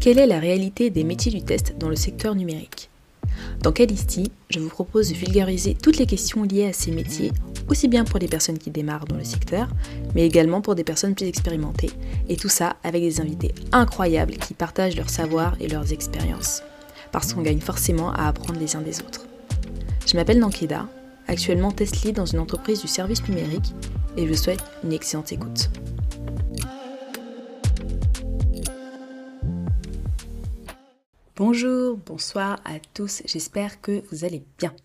Quelle 0.00 0.18
est 0.18 0.26
la 0.26 0.38
réalité 0.38 0.88
des 0.88 1.04
métiers 1.04 1.30
du 1.30 1.42
test 1.42 1.74
dans 1.76 1.90
le 1.90 1.94
secteur 1.94 2.34
numérique? 2.34 2.88
Dans 3.60 3.70
Calisti, 3.70 4.32
je 4.48 4.58
vous 4.58 4.70
propose 4.70 5.10
de 5.10 5.14
vulgariser 5.14 5.74
toutes 5.74 5.98
les 5.98 6.06
questions 6.06 6.42
liées 6.42 6.64
à 6.64 6.72
ces 6.72 6.90
métiers, 6.90 7.32
aussi 7.68 7.86
bien 7.86 8.04
pour 8.04 8.18
les 8.18 8.26
personnes 8.26 8.56
qui 8.56 8.70
démarrent 8.70 9.04
dans 9.04 9.18
le 9.18 9.24
secteur, 9.24 9.68
mais 10.14 10.24
également 10.24 10.62
pour 10.62 10.74
des 10.74 10.84
personnes 10.84 11.14
plus 11.14 11.26
expérimentées, 11.26 11.90
et 12.30 12.36
tout 12.36 12.48
ça 12.48 12.76
avec 12.82 13.02
des 13.02 13.20
invités 13.20 13.54
incroyables 13.72 14.38
qui 14.38 14.54
partagent 14.54 14.96
leur 14.96 15.10
savoir 15.10 15.54
et 15.60 15.68
leurs 15.68 15.92
expériences, 15.92 16.62
parce 17.12 17.34
qu'on 17.34 17.42
gagne 17.42 17.60
forcément 17.60 18.10
à 18.12 18.28
apprendre 18.28 18.58
les 18.58 18.76
uns 18.76 18.80
des 18.80 19.00
autres. 19.00 19.26
Je 20.06 20.16
m'appelle 20.16 20.38
Nankeda, 20.38 20.88
actuellement 21.28 21.72
test 21.72 22.02
lead 22.04 22.16
dans 22.16 22.24
une 22.24 22.38
entreprise 22.38 22.80
du 22.80 22.88
service 22.88 23.28
numérique, 23.28 23.74
et 24.16 24.24
je 24.24 24.30
vous 24.30 24.38
souhaite 24.38 24.64
une 24.82 24.94
excellente 24.94 25.30
écoute. 25.30 25.68
Bonjour, 31.42 31.96
bonsoir 31.96 32.60
à 32.66 32.78
tous, 32.92 33.22
j'espère 33.24 33.80
que 33.80 34.02
vous 34.10 34.26
allez 34.26 34.44
bien. 34.58 34.76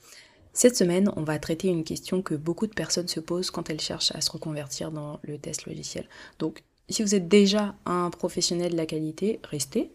Cette 0.54 0.78
semaine, 0.78 1.12
on 1.18 1.24
va 1.24 1.38
traiter 1.38 1.68
une 1.68 1.84
question 1.84 2.22
que 2.22 2.34
beaucoup 2.34 2.66
de 2.66 2.74
personnes 2.74 3.10
se 3.10 3.20
posent 3.20 3.52
quand 3.52 3.70
elles 3.70 3.82
cherchent 3.82 4.16
à 4.16 4.22
se 4.22 4.32
reconvertir 4.32 4.90
dans 4.90 5.20
le 5.24 5.38
test 5.38 5.66
logiciel. 5.66 6.08
Donc, 6.40 6.64
si 6.88 7.04
vous 7.04 7.14
êtes 7.14 7.28
déjà 7.28 7.76
un 7.86 8.10
professionnel 8.10 8.72
de 8.72 8.78
la 8.78 8.86
qualité, 8.86 9.42
restez, 9.44 9.92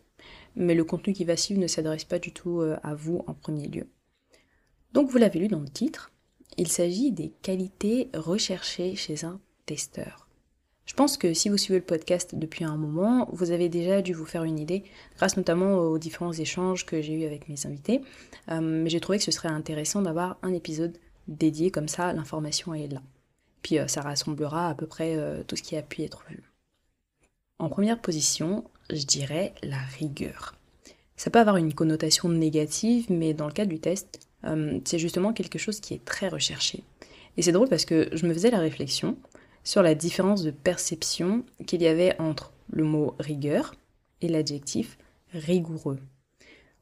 mais 0.54 0.74
le 0.74 0.84
contenu 0.84 1.14
qui 1.14 1.24
va 1.24 1.38
suivre 1.38 1.62
ne 1.62 1.66
s'adresse 1.66 2.04
pas 2.04 2.18
du 2.18 2.30
tout 2.30 2.60
euh, 2.60 2.76
à 2.82 2.94
vous 2.94 3.24
en 3.26 3.32
premier 3.32 3.66
lieu. 3.66 3.86
Donc, 4.92 5.08
vous 5.08 5.16
l'avez 5.16 5.38
lu 5.38 5.48
dans 5.48 5.60
le 5.60 5.70
titre, 5.70 6.12
il 6.58 6.68
s'agit 6.68 7.10
des 7.10 7.32
qualités 7.40 8.10
recherchées 8.12 8.96
chez 8.96 9.24
un 9.24 9.40
testeur. 9.64 10.28
Je 10.90 10.96
pense 10.96 11.16
que 11.16 11.34
si 11.34 11.48
vous 11.48 11.56
suivez 11.56 11.78
le 11.78 11.84
podcast 11.84 12.34
depuis 12.34 12.64
un 12.64 12.76
moment, 12.76 13.28
vous 13.30 13.52
avez 13.52 13.68
déjà 13.68 14.02
dû 14.02 14.12
vous 14.12 14.24
faire 14.24 14.42
une 14.42 14.58
idée, 14.58 14.82
grâce 15.16 15.36
notamment 15.36 15.76
aux 15.76 15.98
différents 15.98 16.32
échanges 16.32 16.84
que 16.84 17.00
j'ai 17.00 17.12
eus 17.12 17.26
avec 17.26 17.48
mes 17.48 17.64
invités. 17.64 18.00
Euh, 18.50 18.60
mais 18.60 18.90
j'ai 18.90 18.98
trouvé 18.98 19.18
que 19.18 19.24
ce 19.24 19.30
serait 19.30 19.48
intéressant 19.48 20.02
d'avoir 20.02 20.36
un 20.42 20.52
épisode 20.52 20.98
dédié 21.28 21.70
comme 21.70 21.86
ça, 21.86 22.12
l'information 22.12 22.74
est 22.74 22.88
là. 22.88 23.02
Puis 23.62 23.78
euh, 23.78 23.86
ça 23.86 24.00
rassemblera 24.00 24.68
à 24.68 24.74
peu 24.74 24.86
près 24.86 25.14
euh, 25.16 25.44
tout 25.46 25.54
ce 25.54 25.62
qui 25.62 25.76
a 25.76 25.82
pu 25.82 26.02
être 26.02 26.24
vu. 26.28 26.42
En 27.60 27.68
première 27.68 28.00
position, 28.00 28.64
je 28.92 29.04
dirais 29.04 29.54
la 29.62 29.78
rigueur. 29.96 30.56
Ça 31.14 31.30
peut 31.30 31.38
avoir 31.38 31.56
une 31.56 31.72
connotation 31.72 32.28
négative, 32.28 33.06
mais 33.10 33.32
dans 33.32 33.46
le 33.46 33.52
cas 33.52 33.64
du 33.64 33.78
test, 33.78 34.26
c'est 34.84 34.98
justement 34.98 35.32
quelque 35.32 35.58
chose 35.58 35.78
qui 35.78 35.94
est 35.94 36.04
très 36.04 36.28
recherché. 36.28 36.82
Et 37.36 37.42
c'est 37.42 37.52
drôle 37.52 37.68
parce 37.68 37.84
que 37.84 38.08
je 38.12 38.26
me 38.26 38.32
faisais 38.32 38.50
la 38.50 38.58
réflexion, 38.58 39.16
sur 39.64 39.82
la 39.82 39.94
différence 39.94 40.42
de 40.42 40.50
perception 40.50 41.44
qu'il 41.66 41.82
y 41.82 41.86
avait 41.86 42.18
entre 42.20 42.52
le 42.70 42.84
mot 42.84 43.14
rigueur 43.18 43.74
et 44.20 44.28
l'adjectif 44.28 44.98
rigoureux. 45.32 45.98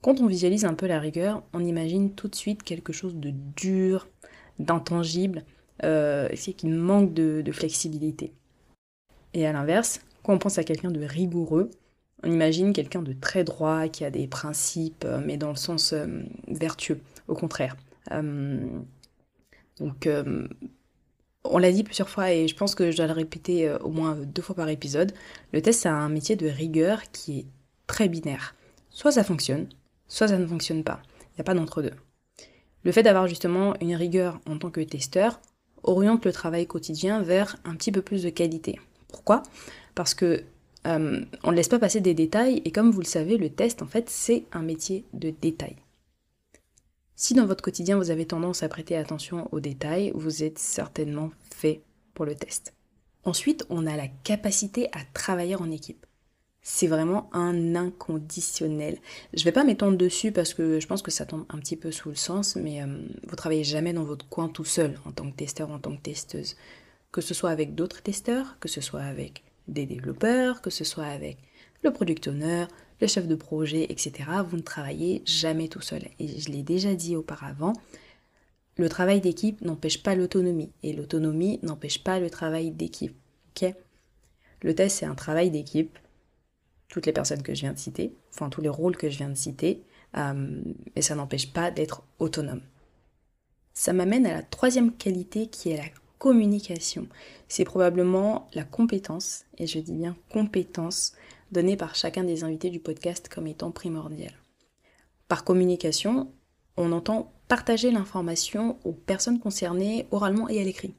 Quand 0.00 0.20
on 0.20 0.26
visualise 0.26 0.64
un 0.64 0.74
peu 0.74 0.86
la 0.86 1.00
rigueur, 1.00 1.42
on 1.52 1.64
imagine 1.64 2.14
tout 2.14 2.28
de 2.28 2.36
suite 2.36 2.62
quelque 2.62 2.92
chose 2.92 3.16
de 3.16 3.30
dur, 3.56 4.08
d'intangible, 4.58 5.44
euh, 5.84 6.28
qui 6.28 6.66
manque 6.66 7.14
de, 7.14 7.52
flexibilité. 7.52 8.32
Et 9.34 9.46
à 9.46 9.52
l'inverse, 9.52 10.00
quand 10.22 10.34
on 10.34 10.38
pense 10.38 10.58
à 10.58 10.64
quelqu'un 10.64 10.90
de 10.90 11.04
rigoureux, 11.04 11.70
on 12.22 12.30
imagine 12.30 12.72
quelqu'un 12.72 13.02
de 13.02 13.12
très 13.12 13.44
droit, 13.44 13.88
qui 13.88 14.04
a 14.04 14.10
des 14.10 14.26
principes, 14.26 15.04
euh, 15.04 15.20
mais 15.24 15.36
dans 15.36 15.50
le 15.50 15.56
sens 15.56 15.92
euh, 15.92 16.06
vertueux, 16.48 17.00
au 17.26 17.34
contraire. 17.34 17.76
donc, 19.78 20.08
on 21.50 21.58
l'a 21.58 21.72
dit 21.72 21.84
plusieurs 21.84 22.08
fois 22.08 22.32
et 22.32 22.48
je 22.48 22.54
pense 22.54 22.74
que 22.74 22.90
je 22.90 22.96
dois 22.96 23.06
le 23.06 23.12
répéter 23.12 23.68
euh, 23.68 23.78
au 23.78 23.90
moins 23.90 24.16
deux 24.16 24.42
fois 24.42 24.54
par 24.54 24.68
épisode, 24.68 25.12
le 25.52 25.62
test 25.62 25.82
c'est 25.82 25.88
un 25.88 26.08
métier 26.08 26.36
de 26.36 26.48
rigueur 26.48 27.02
qui 27.12 27.40
est 27.40 27.46
très 27.86 28.08
binaire. 28.08 28.54
Soit 28.90 29.12
ça 29.12 29.24
fonctionne, 29.24 29.68
soit 30.08 30.28
ça 30.28 30.38
ne 30.38 30.46
fonctionne 30.46 30.84
pas. 30.84 31.00
Il 31.20 31.38
n'y 31.38 31.40
a 31.40 31.44
pas 31.44 31.54
d'entre-deux. 31.54 31.92
Le 32.84 32.92
fait 32.92 33.02
d'avoir 33.02 33.26
justement 33.26 33.74
une 33.80 33.94
rigueur 33.94 34.40
en 34.46 34.58
tant 34.58 34.70
que 34.70 34.80
testeur 34.80 35.40
oriente 35.82 36.24
le 36.24 36.32
travail 36.32 36.66
quotidien 36.66 37.22
vers 37.22 37.56
un 37.64 37.74
petit 37.74 37.92
peu 37.92 38.02
plus 38.02 38.22
de 38.22 38.30
qualité. 38.30 38.80
Pourquoi? 39.08 39.42
Parce 39.94 40.14
que 40.14 40.42
euh, 40.86 41.24
on 41.42 41.50
ne 41.50 41.56
laisse 41.56 41.68
pas 41.68 41.78
passer 41.78 42.00
des 42.00 42.14
détails 42.14 42.62
et 42.64 42.70
comme 42.70 42.90
vous 42.90 43.00
le 43.00 43.06
savez, 43.06 43.36
le 43.36 43.50
test 43.50 43.82
en 43.82 43.86
fait 43.86 44.08
c'est 44.08 44.44
un 44.52 44.62
métier 44.62 45.04
de 45.12 45.30
détail. 45.30 45.76
Si 47.20 47.34
dans 47.34 47.46
votre 47.46 47.64
quotidien 47.64 47.96
vous 47.98 48.12
avez 48.12 48.26
tendance 48.26 48.62
à 48.62 48.68
prêter 48.68 48.96
attention 48.96 49.48
aux 49.50 49.58
détails, 49.58 50.12
vous 50.14 50.44
êtes 50.44 50.60
certainement 50.60 51.32
fait 51.50 51.82
pour 52.14 52.24
le 52.24 52.36
test. 52.36 52.74
Ensuite, 53.24 53.66
on 53.70 53.88
a 53.88 53.96
la 53.96 54.06
capacité 54.06 54.88
à 54.92 55.00
travailler 55.14 55.56
en 55.56 55.68
équipe. 55.72 56.06
C'est 56.62 56.86
vraiment 56.86 57.28
un 57.32 57.74
inconditionnel. 57.74 59.00
Je 59.34 59.40
ne 59.40 59.44
vais 59.46 59.52
pas 59.52 59.64
m'étendre 59.64 59.98
dessus 59.98 60.30
parce 60.30 60.54
que 60.54 60.78
je 60.78 60.86
pense 60.86 61.02
que 61.02 61.10
ça 61.10 61.26
tombe 61.26 61.44
un 61.48 61.58
petit 61.58 61.74
peu 61.74 61.90
sous 61.90 62.10
le 62.10 62.14
sens, 62.14 62.54
mais 62.54 62.84
vous 62.84 62.88
euh, 62.88 63.08
vous 63.26 63.36
travaillez 63.36 63.64
jamais 63.64 63.92
dans 63.92 64.04
votre 64.04 64.28
coin 64.28 64.48
tout 64.48 64.64
seul 64.64 64.96
en 65.04 65.10
tant 65.10 65.28
que 65.28 65.36
testeur, 65.36 65.72
en 65.72 65.80
tant 65.80 65.96
que 65.96 66.02
testeuse. 66.02 66.54
Que 67.10 67.20
ce 67.20 67.34
soit 67.34 67.50
avec 67.50 67.74
d'autres 67.74 68.00
testeurs, 68.00 68.60
que 68.60 68.68
ce 68.68 68.80
soit 68.80 69.02
avec 69.02 69.42
des 69.66 69.86
développeurs, 69.86 70.62
que 70.62 70.70
ce 70.70 70.84
soit 70.84 71.06
avec 71.06 71.38
le 71.82 71.92
product 71.92 72.28
owner, 72.28 72.66
le 73.00 73.06
chef 73.06 73.26
de 73.26 73.34
projet, 73.34 73.84
etc. 73.84 74.12
Vous 74.46 74.56
ne 74.56 74.62
travaillez 74.62 75.22
jamais 75.24 75.68
tout 75.68 75.80
seul. 75.80 76.02
Et 76.18 76.40
je 76.40 76.50
l'ai 76.50 76.62
déjà 76.62 76.94
dit 76.94 77.16
auparavant, 77.16 77.72
le 78.76 78.88
travail 78.88 79.20
d'équipe 79.20 79.60
n'empêche 79.60 80.02
pas 80.02 80.14
l'autonomie. 80.14 80.70
Et 80.82 80.92
l'autonomie 80.92 81.58
n'empêche 81.62 82.02
pas 82.02 82.20
le 82.20 82.30
travail 82.30 82.70
d'équipe. 82.70 83.16
le 84.62 84.74
test, 84.74 84.98
c'est 84.98 85.06
un 85.06 85.14
travail 85.14 85.50
d'équipe. 85.50 85.98
Toutes 86.88 87.06
les 87.06 87.12
personnes 87.12 87.42
que 87.42 87.54
je 87.54 87.60
viens 87.60 87.72
de 87.72 87.78
citer, 87.78 88.14
enfin 88.32 88.48
tous 88.48 88.62
les 88.62 88.68
rôles 88.68 88.96
que 88.96 89.10
je 89.10 89.18
viens 89.18 89.28
de 89.28 89.36
citer, 89.36 89.82
euh, 90.16 90.62
mais 90.96 91.02
ça 91.02 91.14
n'empêche 91.14 91.52
pas 91.52 91.70
d'être 91.70 92.02
autonome. 92.18 92.62
Ça 93.74 93.92
m'amène 93.92 94.26
à 94.26 94.32
la 94.32 94.42
troisième 94.42 94.92
qualité 94.92 95.48
qui 95.48 95.70
est 95.70 95.76
la 95.76 95.88
communication. 96.18 97.06
C'est 97.46 97.64
probablement 97.64 98.48
la 98.54 98.64
compétence, 98.64 99.44
et 99.58 99.66
je 99.66 99.78
dis 99.78 99.92
bien 99.92 100.16
compétence, 100.30 101.12
donnée 101.52 101.76
par 101.76 101.94
chacun 101.94 102.24
des 102.24 102.44
invités 102.44 102.70
du 102.70 102.80
podcast 102.80 103.28
comme 103.28 103.46
étant 103.46 103.70
primordiale. 103.70 104.34
Par 105.28 105.44
communication, 105.44 106.30
on 106.76 106.92
entend 106.92 107.32
partager 107.48 107.90
l'information 107.90 108.78
aux 108.84 108.92
personnes 108.92 109.40
concernées 109.40 110.06
oralement 110.10 110.48
et 110.48 110.60
à 110.60 110.64
l'écrit. 110.64 110.94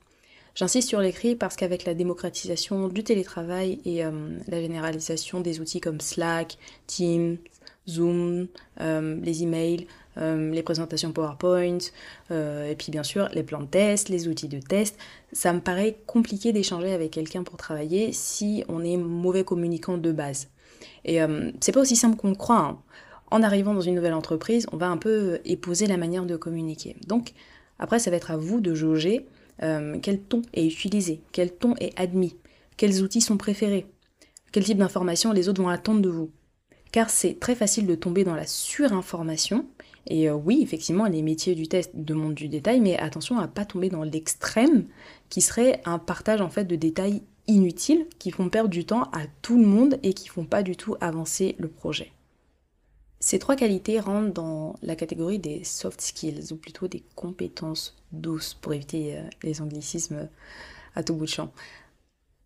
J'insiste 0.56 0.90
sur 0.90 1.00
l'écrit 1.00 1.36
parce 1.36 1.56
qu'avec 1.56 1.86
la 1.86 1.94
démocratisation 1.94 2.90
du 2.90 3.04
télétravail 3.04 3.80
et 3.86 4.04
euh, 4.04 4.12
la 4.48 4.60
généralisation 4.60 5.40
des 5.40 5.62
outils 5.62 5.80
comme 5.80 6.02
Slack, 6.02 6.58
Teams, 6.88 7.38
Zoom, 7.90 8.48
euh, 8.82 9.20
les 9.22 9.44
emails, 9.44 9.88
euh, 10.18 10.52
les 10.52 10.64
présentations 10.64 11.12
PowerPoint, 11.12 11.78
et 12.32 12.76
puis 12.78 12.92
bien 12.92 13.04
sûr 13.04 13.30
les 13.34 13.44
plans 13.44 13.62
de 13.62 13.68
test, 13.68 14.10
les 14.10 14.28
outils 14.28 14.48
de 14.48 14.60
test, 14.60 14.98
ça 15.32 15.54
me 15.54 15.60
paraît 15.60 15.98
compliqué 16.06 16.52
d'échanger 16.54 16.94
avec 16.94 17.12
quelqu'un 17.12 17.44
pour 17.44 17.58
travailler 17.58 18.12
si 18.12 18.64
on 18.68 18.84
est 18.84 18.98
mauvais 18.98 19.44
communicant 19.44 19.98
de 19.98 20.12
base. 20.12 20.50
Et 21.06 21.20
c'est 21.60 21.72
pas 21.72 21.82
aussi 21.82 21.96
simple 21.96 22.18
qu'on 22.18 22.30
le 22.30 22.36
croit. 22.36 22.58
Hein 22.58 22.80
en 23.32 23.44
arrivant 23.44 23.74
dans 23.74 23.82
une 23.82 23.96
nouvelle 23.96 24.14
entreprise, 24.14 24.66
on 24.72 24.78
va 24.78 24.90
un 24.90 24.98
peu 24.98 25.40
épouser 25.46 25.88
la 25.88 25.98
manière 25.98 26.26
de 26.26 26.36
communiquer. 26.36 26.96
Donc, 27.08 27.34
après, 27.78 28.00
ça 28.00 28.10
va 28.12 28.18
être 28.18 28.32
à 28.32 28.38
vous 28.38 28.60
de 28.60 28.74
jauger 28.74 29.26
euh, 29.62 29.98
quel 30.02 30.20
ton 30.20 30.42
est 30.54 30.66
utilisé, 30.66 31.22
quel 31.32 31.54
ton 31.54 31.76
est 31.76 31.98
admis, 32.00 32.36
quels 32.78 33.02
outils 33.02 33.22
sont 33.22 33.38
préférés, 33.38 33.86
quel 34.52 34.64
type 34.64 34.78
d'informations 34.78 35.32
les 35.32 35.50
autres 35.50 35.62
vont 35.62 35.70
attendre 35.70 36.02
de 36.02 36.10
vous. 36.10 36.32
Car 36.92 37.10
c'est 37.10 37.40
très 37.40 37.56
facile 37.56 37.86
de 37.86 37.96
tomber 37.96 38.24
dans 38.24 38.36
la 38.36 38.48
surinformation. 38.48 39.66
Et 40.08 40.30
euh, 40.30 40.34
oui, 40.34 40.62
effectivement, 40.64 41.06
les 41.06 41.22
métiers 41.22 41.56
du 41.56 41.68
test 41.68 41.92
demandent 41.94 42.34
du 42.34 42.48
détail, 42.48 42.80
mais 42.80 42.98
attention 42.98 43.38
à 43.38 43.48
pas 43.48 43.66
tomber 43.66 43.90
dans 43.90 44.04
l'extrême, 44.04 44.86
qui 45.30 45.42
serait 45.42 45.82
un 45.86 46.00
partage 46.00 46.42
en 46.42 46.50
fait 46.50 46.66
de 46.66 46.76
détails 46.76 47.22
inutiles 47.48 48.08
qui 48.18 48.32
font 48.32 48.50
perdre 48.50 48.70
du 48.70 48.86
temps 48.86 49.04
à 49.12 49.26
tout 49.42 49.58
le 49.58 49.66
monde 49.66 50.00
et 50.04 50.14
qui 50.14 50.30
font 50.30 50.46
pas 50.46 50.64
du 50.64 50.76
tout 50.76 50.96
avancer 51.02 51.56
le 51.60 51.68
projet. 51.68 52.12
Ces 53.19 53.38
trois 53.38 53.56
qualités 53.56 54.00
rentrent 54.00 54.34
dans 54.34 54.78
la 54.81 54.96
catégorie 54.96 55.40
des 55.40 55.63
soft 55.63 56.00
skills, 56.00 56.54
ou 56.54 56.56
plutôt 56.56 56.88
des 56.88 57.04
compétences 57.16 57.98
douces, 58.12 58.54
pour 58.54 58.74
éviter 58.74 59.18
euh, 59.18 59.24
les 59.44 59.62
anglicismes 59.62 60.30
à 60.96 61.04
tout 61.04 61.16
bout 61.16 61.25
de 61.25 61.30
champ. 61.30 61.52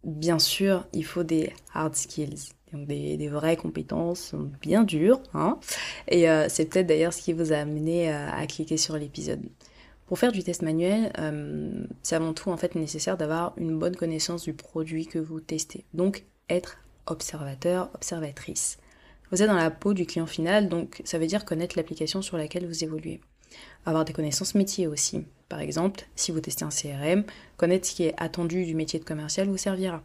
Bien 0.04 0.40
sûr, 0.40 0.86
il 0.92 1.06
faut 1.06 1.24
des 1.24 1.54
hard 1.74 1.96
skills, 1.96 2.50
donc 2.74 2.88
des, 2.88 3.28
vraies 3.28 3.56
compétences 3.56 4.34
bien 4.62 4.84
dures. 4.84 5.22
Hein 5.34 5.60
Et 6.08 6.30
euh, 6.30 6.48
c'est 6.50 6.66
peut-être 6.66 6.88
d'ailleurs 6.88 7.14
ce 7.14 7.22
qui 7.22 7.34
vous 7.34 7.54
a 7.54 7.58
amené 7.58 8.12
euh, 8.12 8.30
à 8.32 8.46
cliquer 8.48 8.78
sur 8.78 8.98
l'épisode. 8.98 9.42
Pour 10.08 10.20
faire 10.20 10.32
du 10.32 10.44
test 10.44 10.62
manuel, 10.62 11.12
c'est 12.04 12.16
avant 12.16 12.34
tout 12.34 12.52
en 12.52 12.58
fait 12.58 12.76
nécessaire 12.76 13.18
d'avoir 13.18 13.54
une 13.58 13.80
bonne 13.80 13.96
connaissance 13.96 14.44
du 14.44 14.54
produit 14.54 15.08
que 15.08 15.18
vous 15.18 15.40
testez. 15.40 15.86
Donc 15.94 16.26
être 16.50 16.78
observateur, 17.08 17.90
observatrice. 17.96 18.78
Vous 19.32 19.42
êtes 19.42 19.50
dans 19.50 19.56
la 19.56 19.72
peau 19.72 19.94
du 19.94 20.06
client 20.06 20.28
final, 20.28 20.70
donc 20.70 21.02
ça 21.06 21.18
veut 21.18 21.26
dire 21.26 21.46
connaître 21.46 21.78
l'application 21.78 22.22
sur 22.22 22.38
laquelle 22.38 22.68
vous 22.68 22.84
évoluez. 22.84 23.22
Avoir 23.86 24.06
des 24.06 24.14
connaissances 24.14 24.56
métiers 24.56 24.88
aussi. 24.88 25.26
Par 25.50 25.60
exemple, 25.60 26.06
si 26.16 26.32
vous 26.32 26.40
testez 26.40 26.66
un 26.66 26.70
CRM, 26.70 27.24
connaître 27.58 27.88
ce 27.88 27.96
qui 27.96 28.04
est 28.04 28.14
attendu 28.18 28.66
du 28.66 28.76
métier 28.76 29.00
de 29.00 29.06
commercial 29.06 29.48
vous 29.48 29.58
servira. 29.58 30.04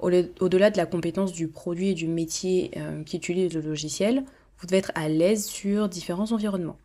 Au-delà 0.00 0.70
de 0.70 0.76
la 0.76 0.86
compétence 0.86 1.32
du 1.32 1.48
produit 1.48 1.90
et 1.90 1.94
du 1.94 2.06
métier 2.06 2.70
euh, 2.76 3.04
qui 3.04 3.16
utilise 3.16 3.52
le 3.52 3.60
logiciel, 3.60 4.24
vous 4.58 4.66
devez 4.66 4.78
être 4.78 4.92
à 4.94 5.08
l'aise 5.08 5.44
sur 5.44 5.88
différents 5.88 6.32
environnements. 6.32 6.78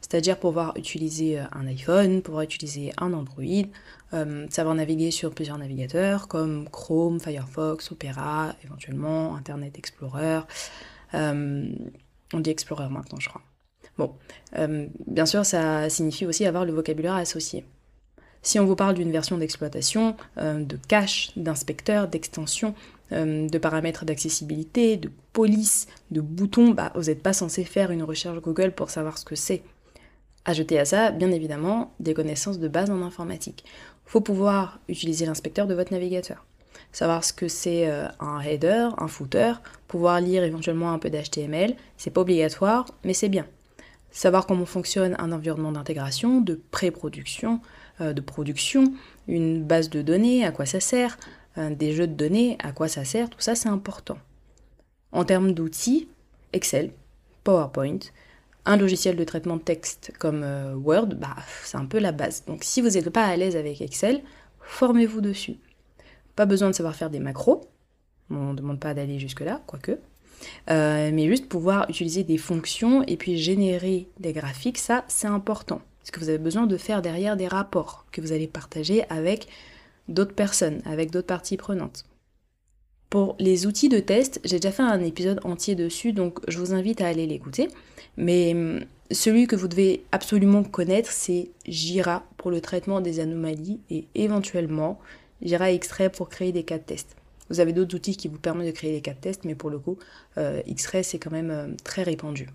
C'est-à-dire 0.00 0.38
pouvoir 0.38 0.76
utiliser 0.76 1.40
euh, 1.40 1.44
un 1.52 1.66
iPhone, 1.66 2.22
pouvoir 2.22 2.44
utiliser 2.44 2.92
un 2.98 3.12
Android, 3.14 3.42
euh, 4.14 4.46
savoir 4.50 4.74
naviguer 4.76 5.10
sur 5.10 5.34
plusieurs 5.34 5.58
navigateurs 5.58 6.28
comme 6.28 6.68
Chrome, 6.70 7.18
Firefox, 7.18 7.90
Opera, 7.90 8.54
éventuellement 8.64 9.34
Internet 9.34 9.76
Explorer. 9.78 10.40
on 11.14 12.40
dit 12.40 12.50
Explorer 12.50 12.88
maintenant, 12.90 13.18
je 13.18 13.28
crois. 13.28 13.42
Bon, 13.98 14.14
bien 15.06 15.26
sûr, 15.26 15.44
ça 15.44 15.90
signifie 15.90 16.24
aussi 16.24 16.46
avoir 16.46 16.64
le 16.64 16.72
vocabulaire 16.72 17.14
associé. 17.14 17.64
Si 18.42 18.58
on 18.58 18.66
vous 18.66 18.74
parle 18.74 18.94
d'une 18.94 19.12
version 19.12 19.38
d'exploitation, 19.38 20.16
euh, 20.38 20.62
de 20.64 20.76
cache, 20.88 21.30
d'inspecteur, 21.36 22.08
d'extension, 22.08 22.74
euh, 23.12 23.48
de 23.48 23.58
paramètres 23.58 24.04
d'accessibilité, 24.04 24.96
de 24.96 25.10
police, 25.32 25.86
de 26.10 26.20
boutons, 26.20 26.70
bah, 26.70 26.92
vous 26.96 27.04
n'êtes 27.04 27.22
pas 27.22 27.32
censé 27.32 27.64
faire 27.64 27.92
une 27.92 28.02
recherche 28.02 28.40
Google 28.40 28.72
pour 28.72 28.90
savoir 28.90 29.16
ce 29.16 29.24
que 29.24 29.36
c'est. 29.36 29.62
Ajouter 30.44 30.78
à 30.80 30.84
ça, 30.84 31.12
bien 31.12 31.30
évidemment, 31.30 31.92
des 32.00 32.14
connaissances 32.14 32.58
de 32.58 32.66
base 32.66 32.90
en 32.90 33.02
informatique. 33.02 33.64
Faut 34.06 34.20
pouvoir 34.20 34.80
utiliser 34.88 35.24
l'inspecteur 35.24 35.68
de 35.68 35.74
votre 35.74 35.92
navigateur. 35.92 36.44
Savoir 36.90 37.22
ce 37.22 37.32
que 37.32 37.46
c'est 37.46 37.88
euh, 37.88 38.08
un 38.18 38.40
header, 38.40 38.88
un 38.98 39.06
footer, 39.06 39.52
pouvoir 39.86 40.20
lire 40.20 40.42
éventuellement 40.42 40.92
un 40.92 40.98
peu 40.98 41.10
d'HTML, 41.10 41.76
c'est 41.96 42.10
pas 42.10 42.22
obligatoire, 42.22 42.86
mais 43.04 43.14
c'est 43.14 43.28
bien. 43.28 43.46
Savoir 44.10 44.46
comment 44.46 44.66
fonctionne 44.66 45.14
un 45.18 45.32
environnement 45.32 45.72
d'intégration, 45.72 46.40
de 46.40 46.60
pré-production, 46.70 47.60
de 48.12 48.20
production, 48.20 48.92
une 49.28 49.62
base 49.62 49.90
de 49.90 50.02
données, 50.02 50.44
à 50.44 50.52
quoi 50.52 50.66
ça 50.66 50.80
sert, 50.80 51.16
euh, 51.58 51.74
des 51.74 51.92
jeux 51.92 52.06
de 52.06 52.14
données, 52.14 52.56
à 52.60 52.72
quoi 52.72 52.88
ça 52.88 53.04
sert, 53.04 53.28
tout 53.28 53.40
ça 53.40 53.54
c'est 53.54 53.68
important. 53.68 54.18
En 55.12 55.24
termes 55.24 55.52
d'outils, 55.52 56.08
Excel, 56.54 56.92
PowerPoint, 57.44 57.98
un 58.64 58.76
logiciel 58.76 59.16
de 59.16 59.24
traitement 59.24 59.56
de 59.56 59.62
texte 59.62 60.12
comme 60.18 60.42
euh, 60.44 60.74
Word, 60.74 61.08
bah, 61.08 61.36
c'est 61.64 61.76
un 61.76 61.84
peu 61.84 61.98
la 61.98 62.12
base. 62.12 62.44
Donc 62.46 62.64
si 62.64 62.80
vous 62.80 62.90
n'êtes 62.90 63.10
pas 63.10 63.24
à 63.24 63.36
l'aise 63.36 63.56
avec 63.56 63.82
Excel, 63.82 64.22
formez-vous 64.60 65.20
dessus. 65.20 65.56
Pas 66.36 66.46
besoin 66.46 66.70
de 66.70 66.74
savoir 66.74 66.94
faire 66.94 67.10
des 67.10 67.20
macros, 67.20 67.68
on 68.30 68.52
ne 68.52 68.56
demande 68.56 68.80
pas 68.80 68.94
d'aller 68.94 69.18
jusque-là, 69.18 69.60
quoique. 69.66 69.98
mais 70.68 71.28
juste 71.28 71.48
pouvoir 71.48 71.84
utiliser 71.90 72.24
des 72.24 72.38
fonctions 72.38 73.02
et 73.06 73.18
puis 73.18 73.36
générer 73.36 74.08
des 74.18 74.32
graphiques, 74.32 74.78
ça 74.78 75.04
c'est 75.08 75.26
important. 75.26 75.82
Parce 76.02 76.10
que 76.10 76.20
vous 76.20 76.28
avez 76.28 76.38
besoin 76.38 76.66
de 76.66 76.76
faire 76.76 77.00
derrière 77.00 77.36
des 77.36 77.48
rapports 77.48 78.06
que 78.10 78.20
vous 78.20 78.32
allez 78.32 78.48
partager 78.48 79.04
avec 79.08 79.46
d'autres 80.08 80.34
personnes, 80.34 80.82
avec 80.84 81.10
d'autres 81.10 81.28
parties 81.28 81.56
prenantes. 81.56 82.04
Pour 83.08 83.36
les 83.38 83.66
outils 83.66 83.88
de 83.88 84.00
test, 84.00 84.40
j'ai 84.42 84.58
déjà 84.58 84.72
fait 84.72 84.82
un 84.82 85.00
épisode 85.00 85.40
entier 85.44 85.74
dessus, 85.74 86.12
donc 86.12 86.40
je 86.48 86.58
vous 86.58 86.72
invite 86.72 87.00
à 87.02 87.08
aller 87.08 87.26
l'écouter. 87.26 87.68
Mais 88.16 88.52
hum, 88.52 88.80
celui 89.10 89.46
que 89.46 89.54
vous 89.54 89.68
devez 89.68 90.02
absolument 90.12 90.64
connaître, 90.64 91.12
c'est 91.12 91.50
Jira 91.66 92.24
pour 92.36 92.50
le 92.50 92.60
traitement 92.60 93.00
des 93.00 93.20
anomalies 93.20 93.80
et 93.90 94.06
éventuellement 94.14 94.98
Jira 95.42 95.70
X-Ray 95.70 96.08
pour 96.08 96.28
créer 96.28 96.52
des 96.52 96.62
cas 96.62 96.78
de 96.78 96.84
test. 96.84 97.16
Vous 97.50 97.60
avez 97.60 97.72
d'autres 97.72 97.94
outils 97.94 98.16
qui 98.16 98.28
vous 98.28 98.38
permettent 98.38 98.68
de 98.68 98.72
créer 98.72 98.92
des 98.92 99.02
cas 99.02 99.12
de 99.12 99.20
test, 99.20 99.44
mais 99.44 99.54
pour 99.54 99.68
le 99.68 99.78
coup, 99.78 99.98
euh, 100.38 100.62
X-Ray 100.66 101.04
c'est 101.04 101.18
quand 101.18 101.30
même 101.30 101.50
euh, 101.50 101.68
très 101.84 102.02
répandu. 102.02 102.48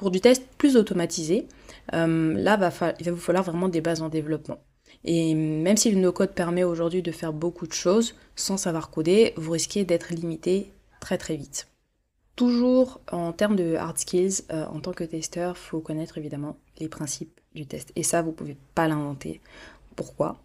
Pour 0.00 0.10
du 0.10 0.22
test 0.22 0.46
plus 0.56 0.78
automatisé, 0.78 1.46
euh, 1.92 2.32
là, 2.32 2.56
il 2.98 3.04
va 3.04 3.12
vous 3.12 3.18
falloir 3.18 3.44
vraiment 3.44 3.68
des 3.68 3.82
bases 3.82 4.00
en 4.00 4.08
développement. 4.08 4.58
Et 5.04 5.34
même 5.34 5.76
si 5.76 5.90
le 5.90 6.00
no-code 6.00 6.30
permet 6.32 6.64
aujourd'hui 6.64 7.02
de 7.02 7.12
faire 7.12 7.34
beaucoup 7.34 7.66
de 7.66 7.74
choses 7.74 8.14
sans 8.34 8.56
savoir 8.56 8.88
coder, 8.88 9.34
vous 9.36 9.50
risquez 9.50 9.84
d'être 9.84 10.14
limité 10.14 10.72
très 11.00 11.18
très 11.18 11.36
vite. 11.36 11.68
Toujours 12.34 13.02
en 13.12 13.34
termes 13.34 13.56
de 13.56 13.74
hard 13.74 13.98
skills, 13.98 14.44
euh, 14.50 14.64
en 14.72 14.80
tant 14.80 14.92
que 14.92 15.04
testeur, 15.04 15.54
il 15.54 15.68
faut 15.68 15.80
connaître 15.80 16.16
évidemment 16.16 16.56
les 16.78 16.88
principes 16.88 17.38
du 17.54 17.66
test. 17.66 17.92
Et 17.94 18.02
ça, 18.02 18.22
vous 18.22 18.30
ne 18.30 18.36
pouvez 18.36 18.56
pas 18.74 18.88
l'inventer. 18.88 19.42
Pourquoi? 19.96 20.38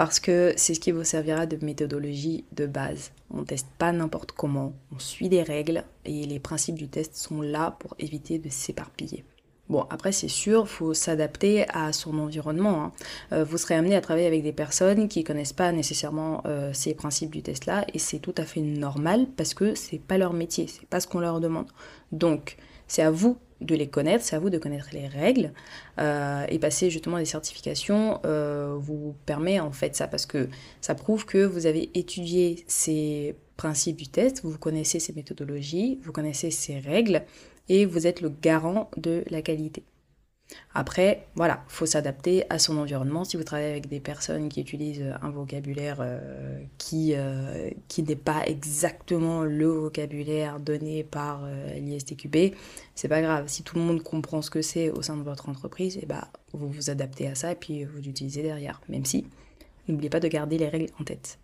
Parce 0.00 0.18
que 0.18 0.54
c'est 0.56 0.72
ce 0.72 0.80
qui 0.80 0.92
vous 0.92 1.04
servira 1.04 1.44
de 1.44 1.62
méthodologie 1.62 2.46
de 2.52 2.64
base. 2.64 3.10
On 3.30 3.44
teste 3.44 3.66
pas 3.76 3.92
n'importe 3.92 4.32
comment, 4.32 4.72
on 4.96 4.98
suit 4.98 5.28
des 5.28 5.42
règles 5.42 5.84
et 6.06 6.24
les 6.24 6.38
principes 6.38 6.76
du 6.76 6.88
test 6.88 7.16
sont 7.16 7.42
là 7.42 7.76
pour 7.78 7.96
éviter 7.98 8.38
de 8.38 8.48
s'éparpiller. 8.48 9.24
Bon, 9.68 9.84
après, 9.90 10.12
c'est 10.12 10.26
sûr, 10.26 10.66
faut 10.66 10.94
s'adapter 10.94 11.68
à 11.68 11.92
son 11.92 12.18
environnement. 12.18 12.84
Hein. 12.84 12.92
Euh, 13.32 13.44
vous 13.44 13.58
serez 13.58 13.74
amené 13.74 13.94
à 13.94 14.00
travailler 14.00 14.26
avec 14.26 14.42
des 14.42 14.54
personnes 14.54 15.06
qui 15.06 15.20
ne 15.20 15.26
connaissent 15.26 15.52
pas 15.52 15.70
nécessairement 15.70 16.42
euh, 16.46 16.72
ces 16.72 16.94
principes 16.94 17.30
du 17.30 17.42
test-là, 17.42 17.84
et 17.92 17.98
c'est 17.98 18.20
tout 18.20 18.34
à 18.38 18.44
fait 18.44 18.62
normal 18.62 19.26
parce 19.36 19.52
que 19.52 19.74
c'est 19.74 20.00
pas 20.00 20.16
leur 20.16 20.32
métier, 20.32 20.66
c'est 20.66 20.88
pas 20.88 21.00
ce 21.00 21.08
qu'on 21.08 21.20
leur 21.20 21.40
demande. 21.40 21.66
Donc, 22.10 22.56
c'est 22.88 23.02
à 23.02 23.10
vous 23.10 23.36
de 23.60 23.74
les 23.74 23.88
connaître, 23.88 24.24
c'est 24.24 24.36
à 24.36 24.38
vous 24.38 24.50
de 24.50 24.58
connaître 24.58 24.88
les 24.92 25.06
règles 25.06 25.52
euh, 25.98 26.44
et 26.48 26.58
passer 26.58 26.90
justement 26.90 27.18
des 27.18 27.24
certifications 27.24 28.20
euh, 28.24 28.76
vous 28.78 29.14
permet 29.26 29.60
en 29.60 29.72
fait 29.72 29.94
ça 29.94 30.08
parce 30.08 30.26
que 30.26 30.48
ça 30.80 30.94
prouve 30.94 31.26
que 31.26 31.44
vous 31.44 31.66
avez 31.66 31.90
étudié 31.94 32.64
ces 32.66 33.34
principes 33.56 33.96
du 33.96 34.08
test, 34.08 34.40
vous 34.42 34.56
connaissez 34.56 35.00
ces 35.00 35.12
méthodologies, 35.12 36.00
vous 36.02 36.12
connaissez 36.12 36.50
ces 36.50 36.78
règles 36.78 37.22
et 37.68 37.84
vous 37.84 38.06
êtes 38.06 38.20
le 38.20 38.30
garant 38.30 38.90
de 38.96 39.24
la 39.30 39.42
qualité. 39.42 39.84
Après, 40.72 41.26
voilà, 41.34 41.64
faut 41.68 41.86
s'adapter 41.86 42.44
à 42.48 42.58
son 42.58 42.78
environnement. 42.78 43.24
Si 43.24 43.36
vous 43.36 43.42
travaillez 43.44 43.70
avec 43.70 43.88
des 43.88 44.00
personnes 44.00 44.48
qui 44.48 44.60
utilisent 44.60 45.04
un 45.20 45.30
vocabulaire 45.30 45.98
euh, 46.00 46.60
qui, 46.78 47.14
euh, 47.14 47.70
qui 47.88 48.02
n'est 48.02 48.16
pas 48.16 48.44
exactement 48.46 49.42
le 49.42 49.66
vocabulaire 49.66 50.60
donné 50.60 51.02
par 51.02 51.42
euh, 51.44 51.74
l'ISTQB, 51.74 52.54
c'est 52.94 53.08
pas 53.08 53.20
grave. 53.20 53.44
Si 53.48 53.62
tout 53.62 53.76
le 53.76 53.82
monde 53.82 54.02
comprend 54.02 54.42
ce 54.42 54.50
que 54.50 54.62
c'est 54.62 54.90
au 54.90 55.02
sein 55.02 55.16
de 55.16 55.22
votre 55.22 55.48
entreprise, 55.48 55.96
et 55.96 56.00
eh 56.04 56.06
bah, 56.06 56.28
vous 56.52 56.68
vous 56.68 56.90
adaptez 56.90 57.26
à 57.26 57.34
ça 57.34 57.52
et 57.52 57.56
puis 57.56 57.84
vous 57.84 58.00
l'utilisez 58.00 58.42
derrière. 58.42 58.80
Même 58.88 59.04
si, 59.04 59.26
n'oubliez 59.88 60.10
pas 60.10 60.20
de 60.20 60.28
garder 60.28 60.56
les 60.56 60.68
règles 60.68 60.92
en 61.00 61.04
tête. 61.04 61.38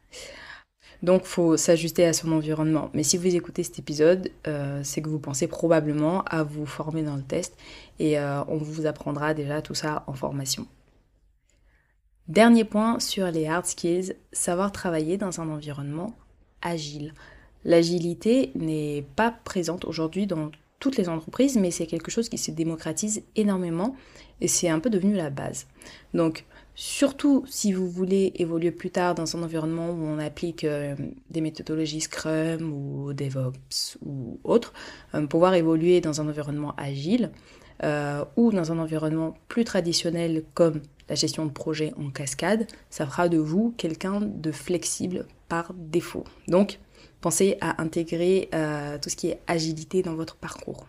Donc, 1.03 1.25
faut 1.25 1.57
s'ajuster 1.57 2.07
à 2.07 2.13
son 2.13 2.33
environnement. 2.33 2.91
Mais 2.95 3.03
si 3.03 3.17
vous 3.17 3.35
écoutez 3.35 3.63
cet 3.63 3.79
épisode, 3.79 4.31
euh, 4.47 4.81
c'est 4.83 5.03
que 5.03 5.09
vous 5.09 5.19
pensez 5.19 5.47
probablement 5.47 6.23
à 6.25 6.43
vous 6.43 6.67
former 6.67 7.03
dans 7.03 7.17
le 7.17 7.23
test 7.23 7.57
et 7.99 8.19
euh, 8.19 8.43
on 8.49 8.57
vous 8.57 8.87
apprendra 8.87 9.35
déjà 9.35 9.63
tout 9.63 9.75
ça 9.75 10.05
en 10.07 10.15
formation. 10.15 10.67
Dernier 12.29 12.65
point 12.65 12.99
sur 12.99 13.31
les 13.31 13.47
hard 13.47 13.67
skills, 13.67 14.15
savoir 14.33 14.73
travailler 14.73 15.17
dans 15.17 15.41
un 15.41 15.49
environnement 15.49 16.15
agile. 16.61 17.15
L'agilité 17.65 18.51
n'est 18.55 19.05
pas 19.15 19.31
présente 19.31 19.85
aujourd'hui 19.85 20.27
dans 20.27 20.51
toutes 20.81 20.97
les 20.97 21.09
entreprises, 21.09 21.57
mais 21.57 21.71
c'est 21.71 21.87
quelque 21.87 22.11
chose 22.11 22.29
qui 22.29 22.39
se 22.39 22.51
démocratise 22.51 23.23
énormément 23.37 23.97
et 24.41 24.49
c'est 24.49 24.69
un 24.69 24.81
peu 24.81 24.91
devenu 24.91 25.15
la 25.15 25.31
base. 25.31 25.67
Surtout 26.79 27.43
si 27.49 27.73
vous 27.73 27.89
voulez 27.89 28.33
évoluer 28.35 28.71
plus 28.71 28.91
tard 28.91 29.15
dans 29.15 29.35
un 29.35 29.43
environnement 29.43 29.89
où 29.93 30.05
on 30.05 30.19
applique 30.19 30.63
euh, 30.63 30.95
des 31.31 31.41
méthodologies 31.41 32.03
Scrum 32.03 32.71
ou 32.71 33.15
DevOps 33.15 33.97
ou 34.05 34.39
autres, 34.45 34.75
euh, 35.15 35.27
pouvoir 35.27 35.55
évoluer 35.55 36.03
dans 36.03 36.21
un 36.21 36.29
environnement 36.29 36.75
agile 36.77 37.31
euh, 37.83 38.23
ou 38.37 38.53
dans 38.53 38.73
un 38.73 38.79
environnement 38.79 39.39
plus 39.49 39.65
traditionnel 39.65 40.45
comme 40.53 40.83
la 41.09 41.15
gestion 41.15 41.47
de 41.47 41.51
projet 41.51 41.95
en 41.99 42.11
cascade, 42.11 42.67
ça 42.91 43.07
fera 43.07 43.31
de 43.31 43.39
vous 43.39 43.73
quelqu'un 43.79 44.21
de 44.21 44.53
flexible 44.53 45.25
par 45.49 45.73
défaut. 45.75 46.25
Donc, 46.47 46.79
pensez 47.23 47.57
à 47.63 47.81
intégrer 47.81 48.51
tout 49.01 49.09
ce 49.09 49.15
qui 49.15 49.29
est 49.29 49.39
agilité 49.47 50.03
dans 50.03 50.15
votre 50.15 50.35
parcours. 50.35 50.89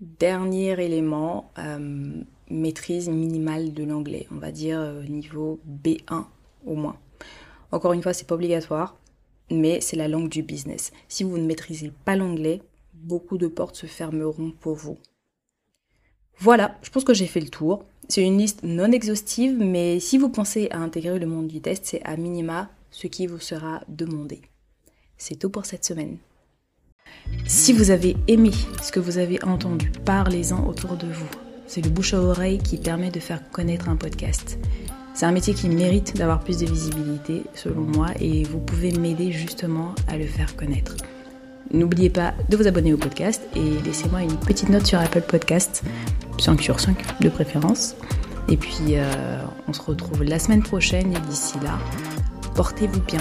Dernier 0.00 0.78
élément, 0.84 1.50
maîtrise 2.50 3.08
minimale 3.08 3.72
de 3.72 3.84
l'anglais, 3.84 4.26
on 4.30 4.36
va 4.36 4.52
dire 4.52 4.80
euh, 4.80 5.02
niveau 5.04 5.60
B1 5.66 6.24
au 6.66 6.74
moins. 6.74 6.96
Encore 7.72 7.92
une 7.92 8.02
fois, 8.02 8.12
c'est 8.12 8.26
pas 8.26 8.34
obligatoire, 8.34 8.96
mais 9.50 9.80
c'est 9.80 9.96
la 9.96 10.08
langue 10.08 10.28
du 10.28 10.42
business. 10.42 10.92
Si 11.08 11.24
vous 11.24 11.38
ne 11.38 11.46
maîtrisez 11.46 11.92
pas 12.04 12.16
l'anglais, 12.16 12.62
beaucoup 12.94 13.38
de 13.38 13.46
portes 13.46 13.76
se 13.76 13.86
fermeront 13.86 14.52
pour 14.60 14.74
vous. 14.74 14.98
Voilà, 16.38 16.78
je 16.82 16.90
pense 16.90 17.04
que 17.04 17.14
j'ai 17.14 17.26
fait 17.26 17.40
le 17.40 17.48
tour. 17.48 17.84
C'est 18.08 18.24
une 18.24 18.38
liste 18.38 18.62
non 18.62 18.90
exhaustive, 18.92 19.58
mais 19.58 20.00
si 20.00 20.18
vous 20.18 20.28
pensez 20.28 20.68
à 20.70 20.78
intégrer 20.78 21.18
le 21.18 21.26
monde 21.26 21.48
du 21.48 21.60
test, 21.60 21.84
c'est 21.84 22.02
à 22.04 22.16
minima 22.16 22.70
ce 22.90 23.06
qui 23.06 23.26
vous 23.26 23.40
sera 23.40 23.82
demandé. 23.88 24.40
C'est 25.16 25.38
tout 25.38 25.50
pour 25.50 25.66
cette 25.66 25.84
semaine. 25.84 26.16
Si 27.46 27.72
vous 27.72 27.90
avez 27.90 28.16
aimé 28.28 28.50
ce 28.82 28.92
que 28.92 29.00
vous 29.00 29.18
avez 29.18 29.42
entendu, 29.44 29.90
parlez-en 30.04 30.66
autour 30.66 30.96
de 30.96 31.08
vous. 31.08 31.47
C'est 31.68 31.82
le 31.82 31.90
bouche 31.90 32.14
à 32.14 32.20
oreille 32.20 32.58
qui 32.58 32.78
permet 32.78 33.10
de 33.10 33.20
faire 33.20 33.42
connaître 33.50 33.90
un 33.90 33.96
podcast. 33.96 34.58
C'est 35.12 35.26
un 35.26 35.32
métier 35.32 35.52
qui 35.52 35.68
mérite 35.68 36.16
d'avoir 36.16 36.40
plus 36.40 36.56
de 36.58 36.64
visibilité, 36.64 37.42
selon 37.54 37.82
moi, 37.82 38.08
et 38.18 38.44
vous 38.44 38.58
pouvez 38.58 38.90
m'aider 38.92 39.32
justement 39.32 39.94
à 40.08 40.16
le 40.16 40.24
faire 40.24 40.56
connaître. 40.56 40.96
N'oubliez 41.70 42.08
pas 42.08 42.32
de 42.48 42.56
vous 42.56 42.66
abonner 42.66 42.94
au 42.94 42.96
podcast 42.96 43.42
et 43.54 43.82
laissez-moi 43.84 44.22
une 44.22 44.38
petite 44.38 44.70
note 44.70 44.86
sur 44.86 44.98
Apple 44.98 45.20
Podcast, 45.20 45.82
5 46.38 46.62
sur 46.62 46.80
5 46.80 47.20
de 47.20 47.28
préférence. 47.28 47.96
Et 48.48 48.56
puis, 48.56 48.94
euh, 48.94 49.42
on 49.66 49.74
se 49.74 49.82
retrouve 49.82 50.22
la 50.22 50.38
semaine 50.38 50.62
prochaine 50.62 51.12
et 51.12 51.20
d'ici 51.28 51.58
là, 51.62 51.78
portez-vous 52.54 53.02
bien. 53.02 53.20